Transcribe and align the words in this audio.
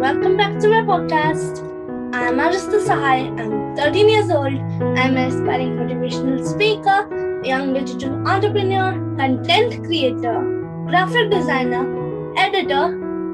welcome 0.00 0.34
back 0.34 0.58
to 0.58 0.66
my 0.66 0.80
podcast. 0.80 1.58
I'm 2.14 2.38
Arista 2.38 2.78
Sahai, 2.84 3.18
I'm 3.38 3.76
13 3.76 4.08
years 4.08 4.30
old, 4.30 4.54
I'm 4.98 5.14
an 5.14 5.28
aspiring 5.28 5.76
motivational 5.76 6.42
speaker, 6.42 7.42
young 7.44 7.74
digital 7.74 8.26
entrepreneur, 8.26 8.92
content 9.18 9.84
creator, 9.84 10.38
graphic 10.86 11.30
designer, 11.30 11.84
editor, 12.38 12.86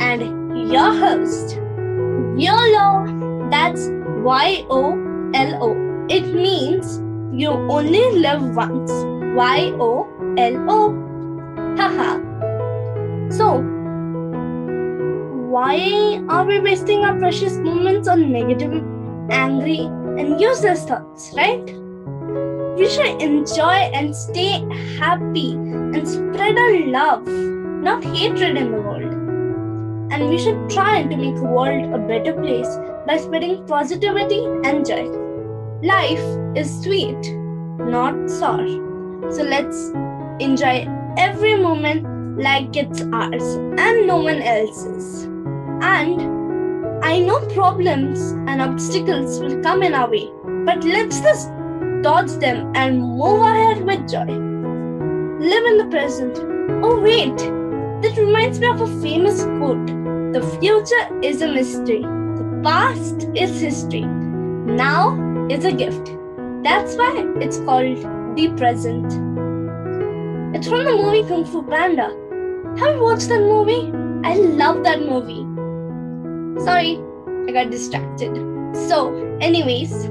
and 0.00 0.72
your 0.72 0.90
host. 1.02 1.56
YOLO, 2.38 3.50
that's 3.50 3.90
Y 4.24 4.64
O 4.70 4.80
L 5.34 5.62
O. 5.62 6.06
It 6.08 6.32
means 6.32 6.98
you 7.38 7.50
only 7.50 8.10
live 8.12 8.56
once. 8.56 8.90
Y 9.36 9.70
O 9.78 10.08
L 10.38 10.64
O. 10.70 10.80
Haha. 11.76 12.18
So, 13.28 13.73
why 15.54 16.20
are 16.28 16.44
we 16.44 16.58
wasting 16.58 17.04
our 17.04 17.16
precious 17.16 17.58
moments 17.58 18.08
on 18.08 18.32
negative, 18.32 18.72
angry, 19.30 19.82
and 20.20 20.40
useless 20.40 20.84
thoughts, 20.84 21.32
right? 21.36 21.64
We 22.76 22.88
should 22.88 23.22
enjoy 23.22 23.76
and 23.98 24.16
stay 24.16 24.64
happy 24.98 25.52
and 25.52 26.08
spread 26.08 26.58
our 26.58 26.80
love, 26.86 27.28
not 27.28 28.02
hatred 28.02 28.56
in 28.56 28.72
the 28.72 28.80
world. 28.80 29.12
And 30.12 30.28
we 30.28 30.38
should 30.38 30.68
try 30.70 31.04
to 31.04 31.16
make 31.16 31.36
the 31.36 31.44
world 31.44 31.94
a 31.94 31.98
better 31.98 32.32
place 32.32 32.76
by 33.06 33.18
spreading 33.18 33.64
positivity 33.68 34.44
and 34.64 34.84
joy. 34.84 35.06
Life 35.84 36.26
is 36.56 36.82
sweet, 36.82 37.32
not 37.78 38.28
sour. 38.28 38.66
So 39.30 39.44
let's 39.44 39.92
enjoy 40.40 40.88
every 41.16 41.54
moment 41.54 42.13
like 42.36 42.76
it's 42.76 43.02
ours 43.12 43.54
and 43.78 44.06
no 44.06 44.16
one 44.16 44.42
else's. 44.42 45.24
And 45.82 47.04
I 47.04 47.20
know 47.20 47.46
problems 47.48 48.32
and 48.48 48.60
obstacles 48.62 49.40
will 49.40 49.62
come 49.62 49.82
in 49.82 49.94
our 49.94 50.10
way, 50.10 50.30
but 50.64 50.82
let's 50.84 51.20
just 51.20 51.50
dodge 52.02 52.32
them 52.40 52.72
and 52.74 53.00
move 53.00 53.40
ahead 53.40 53.84
with 53.84 54.10
joy. 54.10 54.24
Live 54.24 55.64
in 55.66 55.78
the 55.78 55.86
present. 55.90 56.38
Oh, 56.82 56.98
wait, 57.00 57.36
that 57.36 58.16
reminds 58.16 58.58
me 58.58 58.66
of 58.68 58.80
a 58.80 58.86
famous 59.02 59.44
quote 59.44 59.86
The 60.32 60.58
future 60.60 61.20
is 61.22 61.42
a 61.42 61.48
mystery, 61.48 62.00
the 62.00 62.60
past 62.64 63.28
is 63.34 63.60
history, 63.60 64.00
now 64.00 65.46
is 65.50 65.64
a 65.64 65.72
gift. 65.72 66.12
That's 66.62 66.96
why 66.96 67.12
it's 67.36 67.58
called 67.60 67.98
the 68.34 68.48
present. 68.56 69.06
It's 70.56 70.66
from 70.66 70.84
the 70.84 70.92
movie 70.92 71.22
Kung 71.28 71.44
Fu 71.44 71.62
Panda. 71.62 72.23
Have 72.78 72.96
you 72.96 73.02
watched 73.02 73.28
that 73.28 73.40
movie? 73.40 73.92
I 74.28 74.34
love 74.34 74.82
that 74.82 75.00
movie. 75.00 75.44
Sorry, 76.64 76.98
I 77.48 77.52
got 77.52 77.70
distracted. 77.70 78.34
So, 78.88 79.14
anyways, 79.40 80.08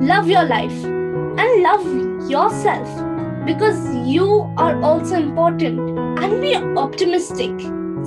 love 0.00 0.28
your 0.28 0.44
life 0.44 0.84
and 0.84 1.62
love 1.62 2.30
yourself 2.30 2.86
because 3.46 3.78
you 4.06 4.52
are 4.58 4.78
also 4.82 5.16
important 5.16 5.80
and 6.18 6.42
be 6.42 6.54
optimistic. 6.54 7.58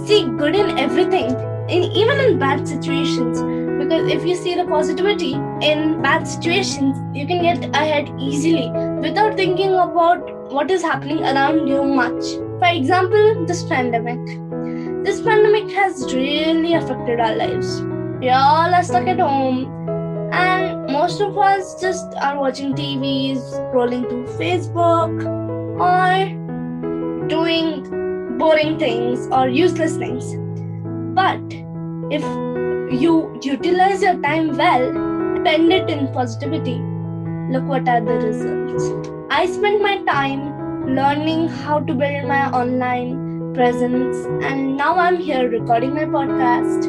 See 0.06 0.24
good 0.38 0.56
in 0.56 0.78
everything, 0.78 1.32
in 1.68 1.84
even 1.84 2.20
in 2.20 2.38
bad 2.38 2.68
situations. 2.68 3.42
Because 3.42 4.12
if 4.12 4.24
you 4.24 4.36
see 4.36 4.54
the 4.54 4.66
positivity 4.66 5.34
in 5.62 6.00
bad 6.04 6.28
situations, 6.28 6.96
you 7.18 7.26
can 7.26 7.42
get 7.42 7.76
ahead 7.76 8.12
easily 8.20 8.70
without 9.00 9.36
thinking 9.36 9.74
about 9.74 10.39
what 10.52 10.72
is 10.72 10.82
happening 10.82 11.20
around 11.20 11.68
you 11.68 11.84
much. 11.84 12.24
For 12.60 12.68
example, 12.68 13.46
this 13.46 13.64
pandemic. 13.64 14.20
This 15.06 15.22
pandemic 15.22 15.72
has 15.76 16.14
really 16.14 16.74
affected 16.74 17.20
our 17.20 17.36
lives. 17.36 17.82
We 18.20 18.30
all 18.30 18.74
are 18.74 18.84
stuck 18.84 19.08
at 19.08 19.20
home, 19.20 19.66
and 20.34 20.92
most 20.92 21.22
of 21.22 21.38
us 21.38 21.80
just 21.80 22.16
are 22.22 22.40
watching 22.40 22.74
TVs, 22.74 23.38
scrolling 23.38 24.10
through 24.10 24.26
Facebook, 24.40 25.14
or 25.80 27.28
doing 27.28 28.38
boring 28.38 28.80
things 28.80 29.28
or 29.32 29.48
useless 29.48 29.98
things. 29.98 30.36
But 31.14 31.42
if 32.12 32.24
you 33.02 33.40
utilize 33.44 34.02
your 34.02 34.20
time 34.22 34.58
well, 34.58 34.90
spend 35.42 35.72
it 35.72 35.90
in 35.90 36.12
positivity, 36.12 36.82
look 37.50 37.64
what 37.66 37.88
are 37.90 38.02
the 38.02 38.14
results. 38.28 38.92
I 39.32 39.46
spent 39.48 39.82
my 39.82 39.98
time 40.04 40.96
learning 40.96 41.48
how 41.48 41.80
to 41.80 41.94
build 41.94 42.28
my 42.28 42.50
online 42.52 43.54
presence, 43.54 44.18
and 44.44 44.78
now 44.78 44.96
I'm 44.96 45.18
here 45.18 45.50
recording 45.50 45.94
my 45.96 46.06
podcast 46.06 46.86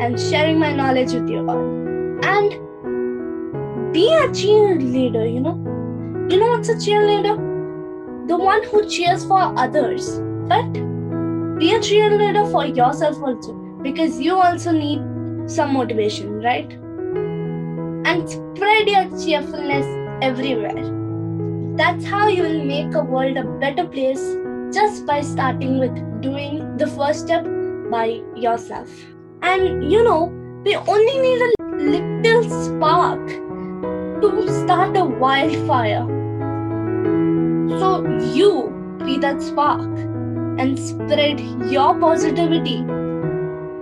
and 0.00 0.20
sharing 0.20 0.58
my 0.58 0.72
knowledge 0.72 1.12
with 1.12 1.28
you 1.28 1.48
all. 1.48 1.64
And 2.24 3.92
be 3.92 4.08
a 4.12 4.28
cheerleader, 4.28 5.32
you 5.32 5.40
know. 5.40 5.56
You 6.30 6.40
know 6.40 6.48
what's 6.48 6.68
a 6.68 6.74
cheerleader? 6.74 7.36
The 8.28 8.36
one 8.36 8.62
who 8.64 8.86
cheers 8.88 9.24
for 9.24 9.40
others. 9.40 10.20
But 10.48 10.72
be 11.58 11.74
a 11.74 11.78
cheerleader 11.78 12.50
for 12.52 12.66
yourself 12.66 13.22
also, 13.22 13.54
because 13.82 14.20
you 14.20 14.36
also 14.36 14.72
need 14.72 15.00
some 15.50 15.72
motivation, 15.72 16.42
right? 16.42 16.78
And 18.06 18.30
spread 18.30 18.88
your 18.88 19.04
cheerfulness 19.18 19.86
everywhere. 20.22 20.92
That's 21.76 22.04
how 22.04 22.28
you 22.28 22.42
will 22.44 22.64
make 22.64 22.94
a 22.94 23.02
world 23.02 23.36
a 23.36 23.42
better 23.42 23.84
place 23.84 24.36
just 24.72 25.04
by 25.06 25.22
starting 25.22 25.80
with 25.80 26.22
doing 26.22 26.76
the 26.76 26.86
first 26.86 27.26
step 27.26 27.44
by 27.90 28.22
yourself. 28.36 28.88
And 29.42 29.90
you 29.90 30.04
know, 30.04 30.32
we 30.64 30.76
only 30.76 31.18
need 31.18 31.42
a 31.42 31.50
little 31.74 32.44
spark 32.64 33.26
to 34.22 34.48
start 34.64 34.96
a 34.96 35.04
wildfire. 35.04 36.06
So 37.80 38.06
you 38.34 38.72
be 39.04 39.18
that 39.18 39.42
spark 39.42 39.80
and 40.60 40.78
spread 40.78 41.40
your 41.70 41.98
positivity 41.98 42.78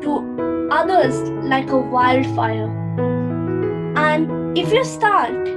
to 0.07 0.69
others 0.71 1.21
like 1.45 1.71
a 1.71 1.79
wildfire. 1.79 2.84
If 4.57 4.73
you 4.73 4.85
start 4.85 5.49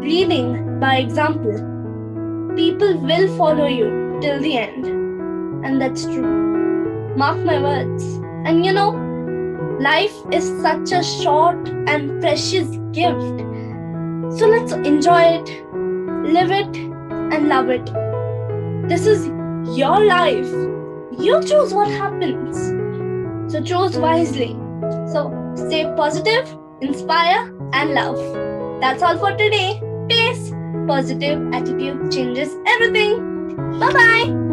leading 0.00 0.78
by 0.78 0.98
example, 0.98 1.56
people 2.54 2.98
will 2.98 3.36
follow 3.36 3.66
you 3.66 4.18
till 4.20 4.40
the 4.40 4.56
end. 4.56 4.86
And 5.66 5.80
that's 5.80 6.04
true. 6.04 7.16
Mark 7.16 7.38
my 7.38 7.60
words. 7.60 8.04
And 8.46 8.64
you 8.64 8.72
know, 8.72 8.90
life 9.80 10.14
is 10.30 10.46
such 10.62 10.92
a 10.92 11.02
short 11.02 11.68
and 11.88 12.20
precious 12.20 12.68
gift. 12.92 13.42
So 14.38 14.46
let's 14.46 14.72
enjoy 14.72 15.22
it, 15.40 15.64
live 16.32 16.52
it, 16.52 16.76
and 16.76 17.48
love 17.48 17.70
it. 17.70 17.86
This 18.88 19.06
is 19.06 19.26
your 19.76 20.04
life. 20.04 20.52
You 21.18 21.42
choose 21.42 21.74
what 21.74 21.88
happens. 21.88 22.56
So 23.52 23.60
choose 23.60 23.98
wisely. 23.98 24.56
So 25.12 25.32
stay 25.56 25.92
positive, 25.96 26.56
inspire, 26.80 27.54
and 27.72 27.94
love. 27.94 28.18
That's 28.80 29.02
all 29.02 29.18
for 29.18 29.32
today. 29.32 29.80
Peace. 30.08 30.50
Positive 30.86 31.40
attitude 31.54 32.10
changes 32.12 32.54
everything. 32.66 33.56
Bye 33.78 33.92
bye. 33.92 34.43